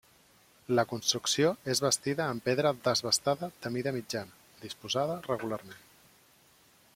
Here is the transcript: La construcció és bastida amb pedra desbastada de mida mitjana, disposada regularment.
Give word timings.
La 0.77 0.83
construcció 0.93 1.51
és 1.73 1.81
bastida 1.85 2.25
amb 2.25 2.45
pedra 2.47 2.71
desbastada 2.87 3.51
de 3.67 3.73
mida 3.77 3.93
mitjana, 3.99 4.35
disposada 4.65 5.19
regularment. 5.31 5.81